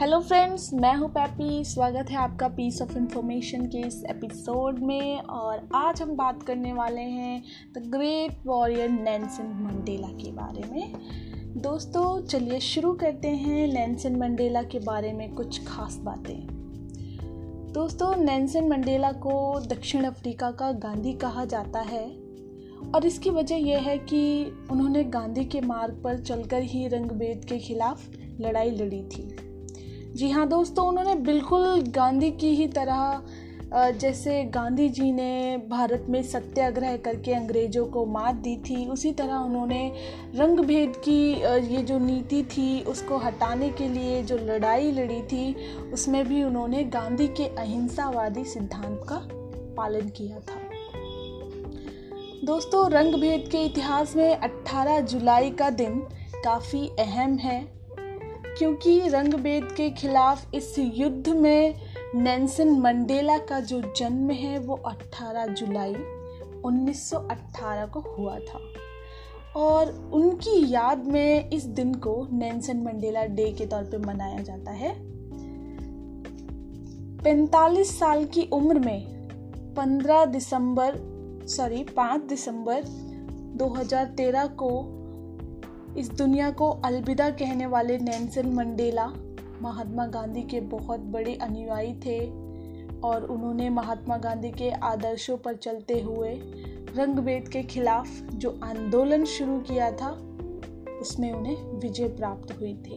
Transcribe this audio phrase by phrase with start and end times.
[0.00, 5.18] Hello friends मैं हूँ pappy स्वागत है आपका पीस ऑफ़ इंफॉर्मेशन के इस एपिसोड में
[5.18, 7.42] और आज हम बात करने वाले हैं
[7.74, 10.92] the great warrior Nelson Mandela के बारे में।
[11.62, 16.46] दोस्तों, चलिए शुरू करते हैं नैन्सन मंडेला के बारे में कुछ खास बातें।
[17.72, 22.06] दोस्तों नैन्सन मंडेला को दक्षिण अफ्रीका का गांधी कहा जाता है
[22.94, 27.58] और इसकी वजह यह है कि उन्होंने गांधी के मार्ग पर चलकर ही रंगभेद के
[27.58, 28.08] खिलाफ
[28.40, 29.49] लड़ाई लड़ी थी।
[30.20, 36.22] जी हाँ दोस्तों, उन्होंने बिल्कुल गांधी की ही तरह जैसे गांधी जी ने भारत में
[36.22, 39.80] सत्याग्रह करके अंग्रेज़ों को मात दी थी, उसी तरह उन्होंने
[40.34, 41.22] रंग भेद की
[41.70, 45.54] ये जो नीति थी उसको हटाने के लिए जो लड़ाई लड़ी थी,
[45.92, 49.22] उसमें भी उन्होंने गांधी के अहिंसावादी सिद्धांत का
[49.76, 50.60] पालन किया था।
[52.44, 56.00] दोस्तों, रंग भेद के इतिहास में 18 जुलाई का दिन
[56.44, 57.79] काफ़ी अहम है।
[58.60, 61.74] क्योंकि रंग भेद के खिलाफ इस युद्ध में
[62.14, 65.94] नेल्सन मंडेला का जो जन्म है, वो 18 जुलाई
[66.64, 68.60] 1918 को हुआ था।
[69.56, 74.70] और उनकी याद में इस दिन को नेल्सन मंडेला डे के तौर पे मनाया जाता
[74.70, 74.94] है।
[77.18, 79.28] 45 साल की उम्र में
[79.74, 80.94] 15 दिसंबर,
[81.48, 82.84] सॉरी 5 दिसंबर
[83.56, 84.96] 2013 को
[85.96, 89.06] इस दुनिया को अलविदा कहने वाले नैनसन मंडेला
[89.62, 92.20] महात्मा गांधी के बहुत बड़े अनुयायी थे
[93.00, 96.34] और उन्होंने महात्मा गांधी के आदर्शों पर चलते हुए
[96.96, 100.10] रंगभेद के खिलाफ जो आंदोलन शुरू किया था,
[101.00, 102.96] उसमें उन्हें विजय प्राप्त हुई थी।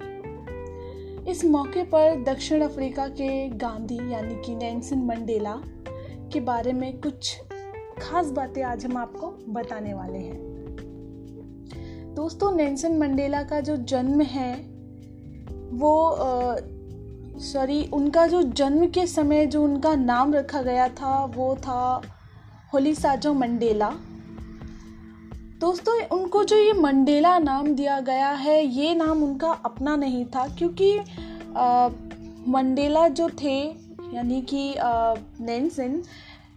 [1.31, 5.61] इस मौके पर दक्षिण अफ्रीका के गांधी यानी कि नैनसन मंडेला
[6.33, 7.41] के बारे में कुछ
[8.01, 10.52] खास बातें आज हम आपको बताने वाले हैं।
[12.13, 14.53] दोस्तों नेल्सन मंडेला का जो जन्म है
[15.73, 16.15] वो
[17.39, 22.01] सॉरी उनका जो जन्म के समय जो उनका नाम रखा गया था वो था
[22.73, 23.89] होली साजो मंडेला।
[25.59, 30.47] दोस्तों उनको जो ये मंडेला नाम दिया गया है ये नाम उनका अपना नहीं था
[30.47, 30.97] क्योंकि
[31.57, 31.89] आ,
[32.47, 33.59] मंडेला जो थे
[34.13, 34.75] यानी कि
[35.43, 36.01] नेल्सन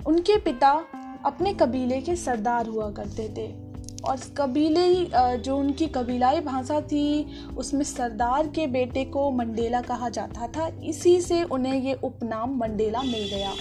[0.06, 0.84] उनके पिता
[1.24, 3.65] अपने कबीले के सरदार हुआ करते थे।
[4.04, 7.26] और कबीले जो उनकी कबीलाई भाषा थी,
[7.56, 13.02] उसमें सरदार के बेटे को मंडेला कहा जाता था। इसी से उन्हें ये उपनाम मंडेला
[13.02, 13.52] मिल गया।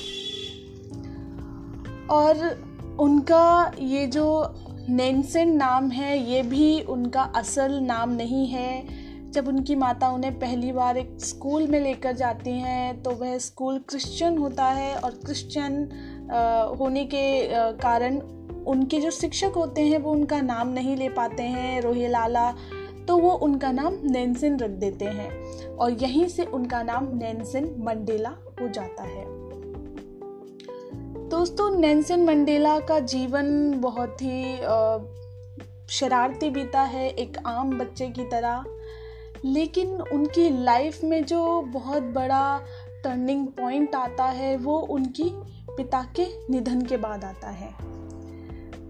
[2.09, 4.53] और उनका ये जो
[4.90, 10.72] नेन्सेन नाम है, ये भी उनका असल नाम नहीं है। जब उनकी माता उन्हें पहली
[10.72, 15.73] बार एक स्कूल में लेकर जाती हैं तो वह स्कूल क्रिश्चियन होता है और क्रिश्चियन
[16.79, 17.25] होने के
[17.73, 18.19] कारण
[18.67, 22.51] उनके जो शिक्षक होते हैं, वो उनका नाम नहीं ले पाते हैं रोहे लाला
[23.07, 28.29] तो वो उनका नाम नैनसिन रख देते हैं। और यहीं से उनका नाम नैन्सिन मंडेला
[28.29, 29.25] हो जाता है।
[31.29, 34.57] दोस्तों नैनसिन मंडेला का जीवन बहुत ही
[35.89, 38.63] शरारती बीता है, एक आम बच्चे की तरह।
[39.45, 42.61] लेकिन उनकी लाइफ में जो बहुत बड़ा
[43.03, 45.31] टर्निंग पॉइंट आता है, वो उनकी
[45.77, 47.73] पिता के निधन के बाद आता है।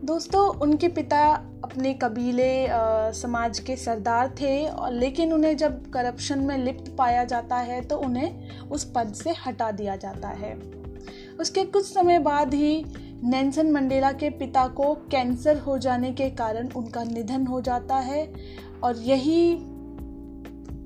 [0.06, 1.20] दोस्तों, उनके पिता
[1.64, 2.68] अपने कबीले
[3.14, 7.98] समाज के सरदार थे, और लेकिन उन्हें जब करप्शन में लिप्त पाया जाता है तो
[7.98, 10.54] उन्हें उस पद से हटा दिया जाता है।
[11.40, 12.84] उसके कुछ समय बाद ही
[13.24, 18.28] नैन्सन मंडेला के पिता को कैंसर हो जाने के कारण उनका निधन हो जाता है,
[18.84, 19.58] और यही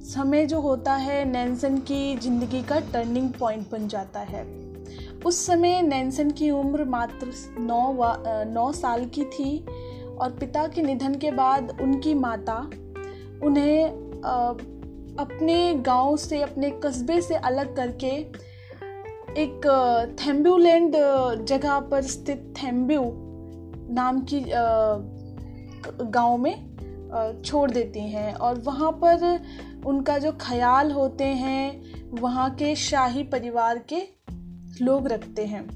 [0.05, 4.43] समय जो होता है नैन्सन की ज़िंदगी का टर्निंग पॉइंट बन जाता है।
[5.25, 7.97] उस समय नैन्सन की उम्र मात्र नौ
[8.53, 9.65] नौ साल की थी
[10.19, 12.69] और पिता के निधन के बाद उनकी माता
[13.43, 13.85] उन्हें
[15.19, 18.07] अपने गाँव से, अपने कस्बे से अलग करके
[19.41, 19.61] एक
[20.25, 20.95] थेम्ब्यूलैंड
[21.45, 23.01] जगह पर स्थित थेम्ब्यू
[23.93, 24.45] नाम की
[26.05, 26.69] गाँव में
[27.45, 29.41] छोड़ देती हैं और वहाँ पर
[29.85, 31.83] उनका जो ख्याल होते हैं,
[32.21, 34.18] वहाँ के शाही परिवार के
[34.81, 35.67] लोग रखते हैं।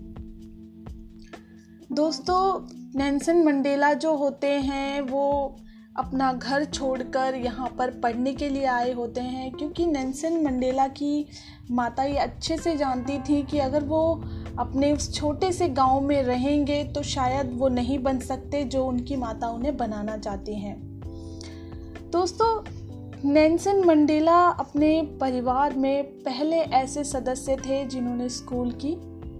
[1.91, 5.55] दोस्तों नैन्सन मंडेला जो होते हैं, वो
[5.97, 11.25] अपना घर छोड़कर यहाँ पर पढ़ने के लिए आए होते हैं, क्योंकि नैन्सन मंडेला की
[11.71, 14.01] माता ये अच्छे से जानती थी कि अगर वो
[14.59, 19.15] अपने उस छोटे से गाँव में रहेंगे तो शायद वो नहीं बन सकते जो उनकी
[19.15, 20.75] माता उन्हें बनाना चाहती हैं।
[22.11, 22.49] दोस्तों
[23.25, 28.91] नैन्सन मंडेला अपने परिवार में पहले ऐसे सदस्य थे जिन्होंने स्कूल की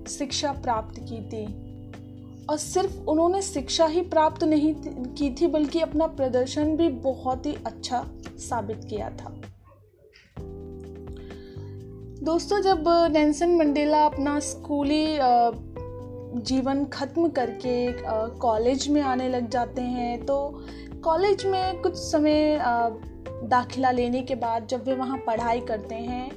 [0.09, 1.43] शिक्षा प्राप्त की थी।
[2.45, 4.73] और सिर्फ़ उन्होंने शिक्षा ही प्राप्त नहीं
[5.07, 8.03] की थी, बल्कि अपना प्रदर्शन भी बहुत ही अच्छा
[8.39, 9.35] साबित किया था।
[12.23, 15.05] दोस्तों, जब नेल्सन मंडेला अपना स्कूली
[16.41, 17.75] जीवन ख़त्म करके
[18.39, 20.37] कॉलेज में आने लग जाते हैं तो
[21.03, 22.59] कॉलेज में कुछ समय
[23.43, 26.31] दाखिला लेने के बाद जब वे वहाँ पढ़ाई करते हैं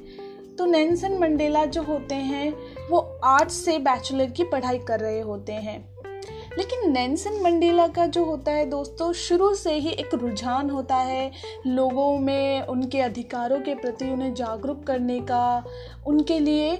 [0.57, 2.53] तो नैनसन मंडेला जो होते हैं,
[2.91, 5.95] वो आर्ट्स से बैचलर की पढ़ाई कर रहे होते हैं।
[6.57, 11.31] लेकिन नैनसन मंडेला का जो होता है दोस्तों, शुरू से ही एक रुझान होता है।
[11.67, 15.65] लोगों में उनके अधिकारों के प्रति उन्हें जागरूक करने का,
[16.07, 16.79] उनके लिए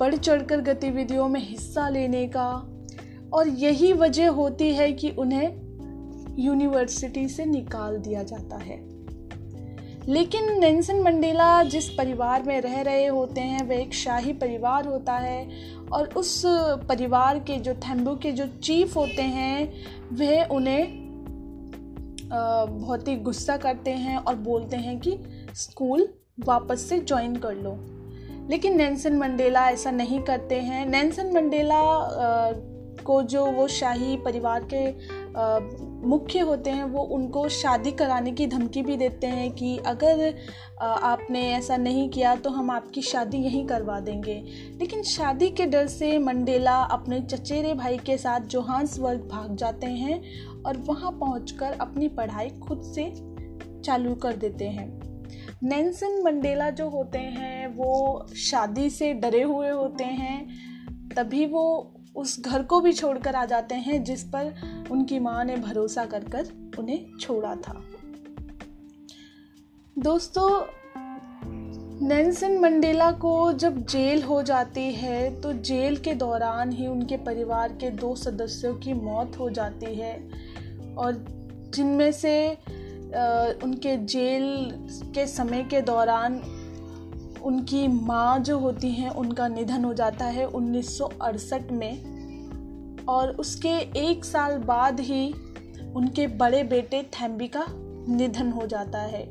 [0.00, 2.68] बढ़ चढ़कर गतिविधियों में हिस्सा लेने का।
[3.32, 5.48] और यही वजह होती है कि उन्हें
[6.38, 8.87] यूनिवर्सिटी से निकाल दिया जाता है।
[10.08, 15.12] लेकिन नेल्सन मंडेला जिस परिवार में रह रहे होते हैं, वह एक शाही परिवार होता
[15.12, 15.48] है
[15.92, 16.42] और उस
[16.88, 19.72] परिवार के जो थेम्बू के जो चीफ होते हैं,
[20.12, 21.08] वह उन्हें
[22.30, 25.18] बहुत ही गुस्सा करते हैं और बोलते हैं कि
[25.54, 26.08] स्कूल
[26.40, 27.76] वापस से ज्वाइन कर लो।
[28.50, 31.82] लेकिन नैन्सन मंडेला ऐसा नहीं करते हैं। नैन्सन मंडेला
[33.04, 34.90] को जो वो शाही परिवार के
[36.00, 40.34] मुख्य होते हैं, वो उनको शादी कराने की धमकी भी देते हैं कि अगर
[40.82, 44.34] आपने ऐसा नहीं किया तो हम आपकी शादी यहीं करवा देंगे।
[44.80, 50.20] लेकिन शादी के डर से मंडेला अपने चचेरे भाई के साथ जोहान्सवर्ग भाग जाते हैं
[50.62, 53.10] और वहाँ पहुँच अपनी पढ़ाई खुद से
[53.80, 54.88] चालू कर देते हैं।
[55.62, 60.48] नेल्सन मंडेला जो होते हैं, वो शादी से डरे हुए होते हैं,
[61.16, 64.54] तभी वो उस घर को भी छोड़कर आ जाते हैं, जिस पर
[64.90, 66.48] उनकी माँ ने भरोसा कर कर
[66.78, 67.80] उन्हें छोड़ा था।
[69.96, 70.48] दोस्तों,
[72.00, 77.72] नेल्सन मंडेला को जब जेल हो जाती है तो जेल के दौरान ही उनके परिवार
[77.72, 80.14] के दो सदस्यों की मौत हो जाती है।
[80.94, 81.24] और
[81.74, 82.50] जिनमें से
[83.64, 84.70] उनके जेल
[85.14, 86.40] के समय के दौरान
[87.38, 93.30] उनकी माँ जो होती हैं, उनका निधन हो जाता है उन्नीस सौ अड़सठ में। और
[93.30, 95.28] उसके एक साल बाद ही
[95.96, 97.64] उनके बड़े बेटे थैम्बी का
[98.08, 99.24] निधन हो जाता है।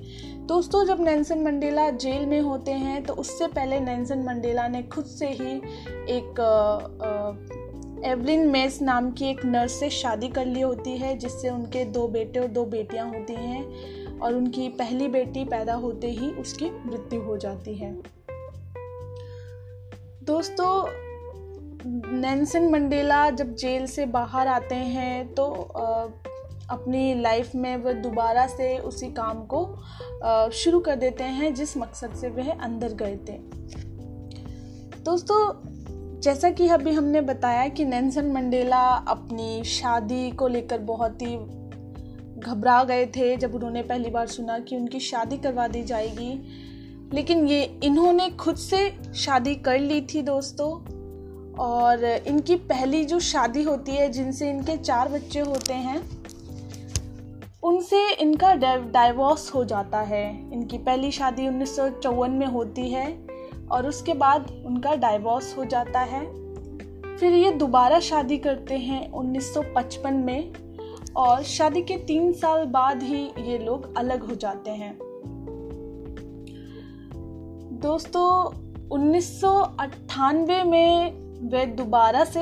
[0.48, 5.06] दोस्तों, जब नैन्सन मंडेला जेल में होते हैं तो उससे पहले नैन्सन मंडेला ने खुद
[5.06, 5.56] से ही
[6.10, 6.42] एक
[8.06, 12.08] एवलिन मेस नाम की एक नर्स से शादी कर ली होती है, जिससे उनके दो
[12.08, 17.22] बेटे और दो बेटियाँ होती हैं। और उनकी पहली बेटी पैदा होते ही उसकी मृत्यु
[17.22, 17.92] हो जाती है।
[20.24, 20.72] दोस्तों
[22.14, 25.46] नैनसन मंडेला जब जेल से बाहर आते हैं तो
[26.70, 32.14] अपनी लाइफ में वह दोबारा से उसी काम को शुरू कर देते हैं, जिस मकसद
[32.14, 33.38] से वह अंदर गए थे।
[35.04, 41.36] दोस्तों, जैसा कि अभी हमने बताया कि नैनसन मंडेला अपनी शादी को लेकर बहुत ही
[42.38, 46.48] घबरा गए थे जब उन्होंने पहली बार सुना कि उनकी शादी करवा दी जाएगी।
[47.14, 50.98] लेकिन ये इन्होंने खुद से शादी कर ली थी दोस्तों।
[51.54, 56.04] और इनकी पहली जो शादी होती है, जिनसे इनके चार बच्चे होते हैं,
[57.64, 63.28] उनसे इनका डाइवोर्स हो जाता है। इनकी पहली शादी उन्नीस सौ चौवन में होती है
[63.72, 66.26] और उसके बाद उनका डाइवोर्स हो जाता है।
[67.18, 70.54] फिर ये दोबारा शादी करते हैं 1955 में।
[71.18, 74.98] और शादी के तीन साल बाद ही ये लोग अलग हो जाते हैं।
[77.82, 78.30] दोस्तों,
[78.90, 81.12] उन्नीस सौ अट्ठानवे में
[81.50, 82.42] वे दोबारा से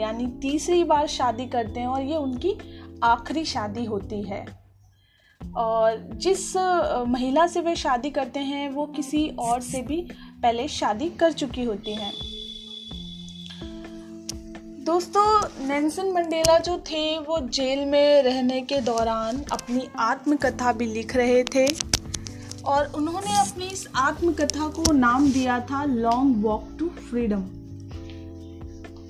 [0.00, 2.56] यानी तीसरी बार शादी करते हैं और ये उनकी
[3.04, 4.44] आखिरी शादी होती है।
[5.56, 6.56] और जिस
[7.08, 10.00] महिला से वे शादी करते हैं, वो किसी और से भी
[10.42, 12.12] पहले शादी कर चुकी होती हैं।
[14.82, 21.14] दोस्तों नेल्सन मंडेला जो थे, वो जेल में रहने के दौरान अपनी आत्मकथा भी लिख
[21.16, 21.66] रहे थे।
[22.64, 27.44] और उन्होंने अपनी इस आत्मकथा को नाम दिया था लॉन्ग वॉक टू फ्रीडम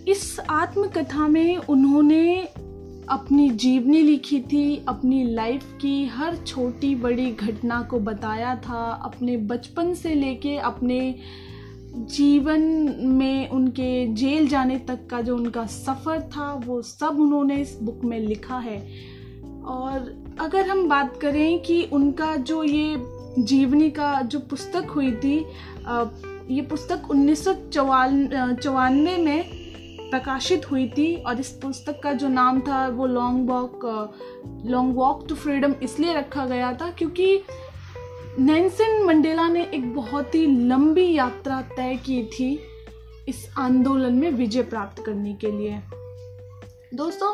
[0.08, 2.36] इस आत्मकथा में उन्होंने
[3.08, 9.36] अपनी जीवनी लिखी थी, अपनी लाइफ की हर छोटी बड़ी घटना को बताया था, अपने
[9.36, 11.00] बचपन से लेके अपने
[11.94, 12.60] जीवन
[12.98, 18.00] में उनके जेल जाने तक का जो उनका सफ़र था, वो सब उन्होंने इस बुक
[18.04, 18.78] में लिखा है।
[19.64, 22.96] और अगर हम बात करें कि उनका जो ये
[23.38, 25.38] जीवनी का जो पुस्तक हुई थी
[26.50, 29.44] ये पुस्तक उन्नीस सौ चौवानवे में
[30.10, 33.80] प्रकाशित हुई थी और इस पुस्तक का जो नाम था वो long walk
[34.66, 37.42] long walk to freedom इसलिए रखा गया था क्योंकि
[38.38, 42.48] नैन्सन मंडेला ने एक बहुत ही लंबी यात्रा तय की थी
[43.28, 45.80] इस आंदोलन में विजय प्राप्त करने के लिए।
[46.94, 47.32] दोस्तों,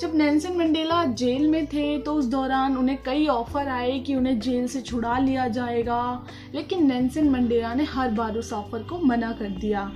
[0.00, 4.38] जब नैनसन मंडेला जेल में थे तो उस दौरान उन्हें कई ऑफ़र आए कि उन्हें
[4.40, 9.32] जेल से छुड़ा लिया जाएगा। लेकिन नैन्सन मंडेला ने हर बार उस ऑफ़र को मना
[9.32, 9.92] कर दिया।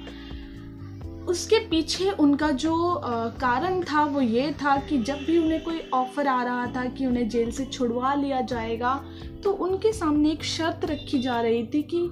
[1.32, 3.00] उसके पीछे उनका जो
[3.40, 7.06] कारण था वो ये था कि जब भी उन्हें कोई ऑफ़र आ रहा था कि
[7.06, 9.04] उन्हें जेल से छुड़वा लिया जाएगा
[9.44, 12.02] तो उनके सामने एक शर्त रखी जा रही थी कि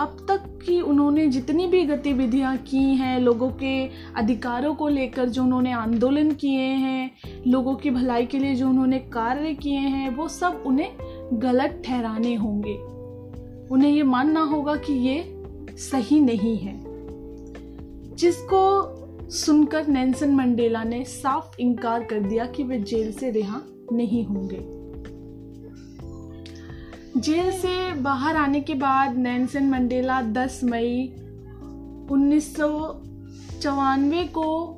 [0.00, 5.42] अब तक कि उन्होंने जितनी भी गतिविधियाँ की हैं, लोगों के अधिकारों को लेकर जो
[5.42, 7.10] उन्होंने आंदोलन किए हैं,
[7.46, 10.92] लोगों की भलाई के लिए जो उन्होंने कार्य किए हैं, वो सब उन्हें
[11.32, 12.74] गलत ठहराने होंगे।
[13.74, 15.22] उन्हें ये मानना होगा कि ये
[15.78, 16.89] सही नहीं है।
[18.20, 23.60] जिसको सुनकर नैन्सन मंडेला ने साफ़ इनकार कर दिया कि वे जेल से रिहा
[23.92, 24.80] नहीं होंगे।
[27.20, 31.06] जेल से बाहर आने के बाद नैनसन मंडेला 10 मई
[32.10, 32.56] उन्नीस
[34.38, 34.76] को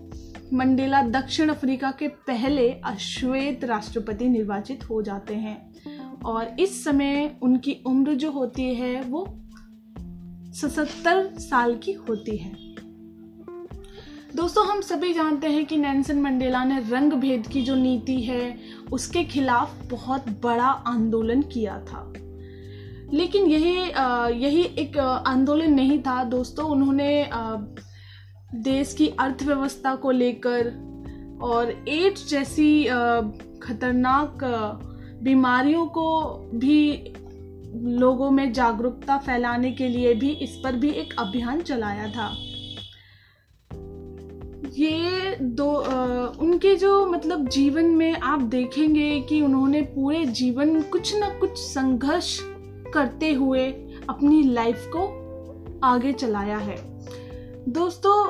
[0.52, 5.72] मंडेला दक्षिण अफ्रीका के पहले अश्वेत राष्ट्रपति निर्वाचित हो जाते हैं
[6.24, 9.26] और इस समय उनकी उम्र जो होती है वो
[10.54, 12.71] सतर साल की होती है।
[14.36, 18.58] दोस्तों, हम सभी जानते हैं कि नैन्सन मंडेला ने रंग भेद की जो नीति है,
[18.92, 22.12] उसके खिलाफ बहुत बड़ा आंदोलन किया था।
[23.12, 23.74] लेकिन यही
[24.44, 27.28] यही एक आंदोलन नहीं था। दोस्तों, उन्होंने
[28.54, 30.70] देश की अर्थव्यवस्था को लेकर
[31.42, 32.84] और एड्स जैसी
[33.62, 34.38] खतरनाक
[35.22, 36.06] बीमारियों को
[36.54, 37.12] भी
[37.98, 42.30] लोगों में जागरूकता फैलाने के लिए भी इस पर भी एक अभियान चलाया था।
[44.72, 45.96] ये दो आ,
[46.40, 52.38] उनके जो मतलब जीवन में आप देखेंगे कि उन्होंने पूरे जीवन कुछ ना कुछ संघर्ष
[52.94, 53.66] करते हुए
[54.08, 56.76] अपनी लाइफ को आगे चलाया है।
[57.68, 58.26] दोस्तों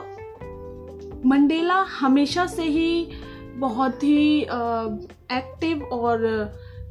[1.28, 3.08] मंडेला हमेशा से ही
[3.56, 6.20] बहुत ही एक्टिव और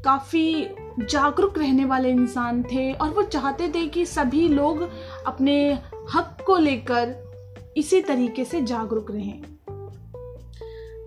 [0.05, 0.67] काफ़ी
[1.00, 4.89] जागरूक रहने वाले इंसान थे और वो चाहते थे कि सभी लोग
[5.27, 5.74] अपने
[6.13, 7.30] हक को लेकर
[7.78, 9.42] इसी तरीके से जागरूक रहें।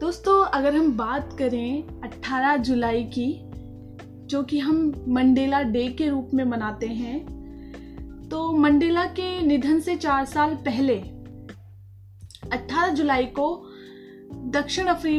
[0.01, 3.41] दोस्तों, अगर हम बात करें 18 जुलाई की,
[4.27, 9.97] जो कि हम मंडेला डे के रूप में मनाते हैं तो मंडेला के निधन से
[9.97, 10.97] चार साल पहले
[12.53, 13.47] 18 जुलाई को
[14.51, 15.19] दक्षिण अफ्री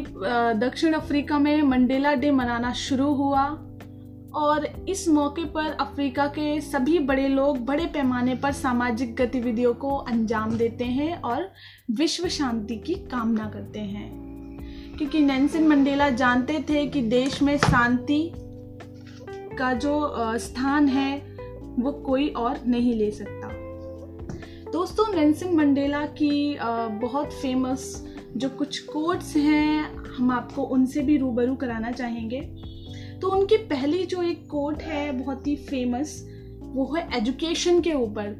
[0.59, 3.45] दक्षिण अफ्रीका में मंडेला डे मनाना शुरू हुआ।
[4.35, 9.95] और इस मौके पर अफ्रीका के सभी बड़े लोग बड़े पैमाने पर सामाजिक गतिविधियों को
[9.95, 11.51] अंजाम देते हैं और
[11.91, 14.25] विश्व शांति की कामना करते हैं।
[14.97, 18.31] क्योंकि नैन्सन मंडेला जानते थे कि देश में शांति
[19.57, 21.17] का जो स्थान है,
[21.79, 23.49] वो कोई और नहीं ले सकता।
[24.71, 26.57] दोस्तों, नेल्सन मंडेला की
[27.01, 32.39] बहुत फ़ेमस जो कुछ कोट्स हैं, हम आपको उनसे भी रूबरू कराना चाहेंगे।
[33.21, 36.29] तो उनकी पहली जो एक कोट है, बहुत ही फ़ेमस
[36.61, 38.35] वो है एजुकेशन के ऊपर।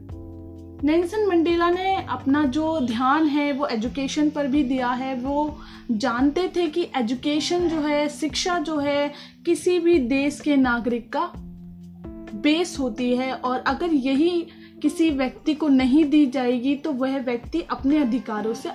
[0.84, 5.58] नेल्सन मंडेला ने अपना जो ध्यान है, वो एजुकेशन पर भी दिया है। वो
[5.92, 9.14] जानते थे कि एजुकेशन जो है, शिक्षा जो है,
[9.46, 11.32] किसी भी देश के नागरिक का
[12.36, 14.48] बेस होती है और अगर यही
[14.82, 18.70] किसी व्यक्ति को नहीं दी जाएगी तो वह व्यक्ति अपने अधिकारों से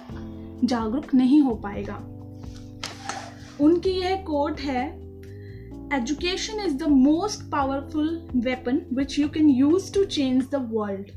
[0.64, 1.95] जागरूक नहीं हो पाएगा।
[3.61, 5.00] उनकी यह कोट है
[5.92, 11.09] education is the most powerful weapon which you can use to change the world.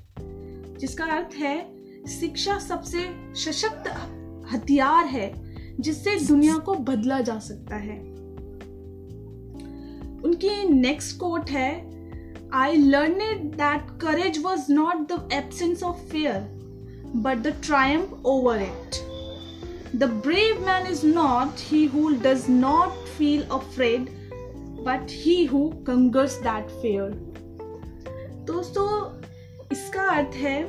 [0.80, 1.58] जिसका अर्थ है,
[2.08, 3.04] शिक्षा सबसे
[3.36, 3.90] सशक्त
[4.54, 5.28] हथियार है,
[5.80, 7.98] जिससे दुनिया को बदला जा सकता है।
[10.26, 11.72] उनकी नेक्स्ट कोट है
[12.54, 13.20] I learn
[13.52, 16.40] that courage was not the absence of fear
[17.16, 19.02] but the triumph over it
[19.96, 24.10] the brave man is not he who does not feel afraid
[24.84, 27.12] but he who conquers that fear
[28.48, 28.88] दोस्तों,
[29.72, 30.62] इसका अर्थ है,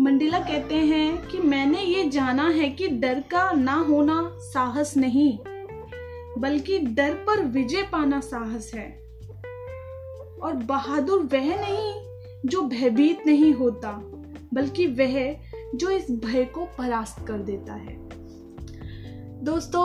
[0.00, 5.38] Mandela कहते हैं कि मैंने ये जाना है कि डर का ना होना साहस नहीं,
[6.38, 8.88] बल्कि डर पर विजय पाना साहस है।
[10.42, 13.92] और बहादुर वह नहीं जो भयभीत नहीं होता,
[14.54, 15.36] बल्कि वह
[15.74, 17.96] जो इस भय को परास्त कर देता है।
[19.44, 19.84] दोस्तों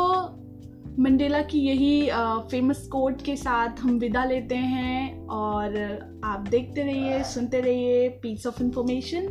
[1.00, 2.10] मंडेला की यही
[2.52, 5.78] फ़ेमस कोट के साथ हम विदा लेते हैं और
[6.24, 9.28] आप देखते रहिए, सुनते रहिए पीस ऑफ़ इंफॉर्मेशन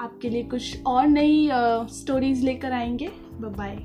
[0.00, 1.48] आपके लिए कुछ और नई
[1.92, 3.76] स्टोरीज लेकर आएँगे। बाय